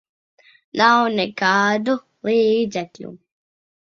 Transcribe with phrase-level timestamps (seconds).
[0.81, 1.97] Nav nekādu
[2.31, 3.13] līdzekļu.